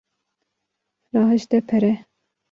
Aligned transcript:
Rahişte 1.13 1.59
pere. 1.67 1.93